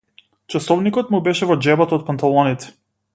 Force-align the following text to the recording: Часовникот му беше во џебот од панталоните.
Часовникот 0.53 1.13
му 1.15 1.21
беше 1.29 1.51
во 1.51 1.59
џебот 1.67 1.95
од 1.99 2.07
панталоните. 2.09 2.73